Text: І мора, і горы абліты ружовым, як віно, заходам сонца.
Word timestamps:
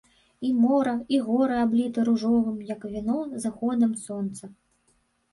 І 0.47 0.49
мора, 0.59 0.93
і 1.17 1.17
горы 1.25 1.57
абліты 1.65 2.05
ружовым, 2.09 2.55
як 2.69 2.85
віно, 2.93 3.17
заходам 3.43 3.93
сонца. 4.07 4.49